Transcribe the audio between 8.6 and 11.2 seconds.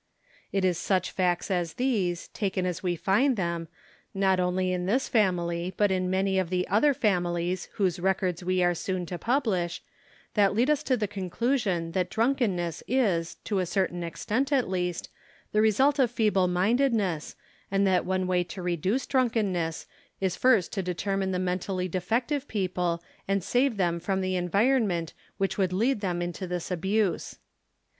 are soon to publish, that lead us to 68 THE KALLIKAK